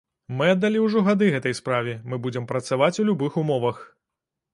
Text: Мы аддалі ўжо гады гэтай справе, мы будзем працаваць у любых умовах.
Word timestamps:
Мы 0.37 0.45
аддалі 0.51 0.79
ўжо 0.85 1.03
гады 1.07 1.27
гэтай 1.35 1.55
справе, 1.59 1.93
мы 2.13 2.19
будзем 2.23 2.47
працаваць 2.53 2.95
у 3.05 3.07
любых 3.11 3.37
умовах. 3.43 3.77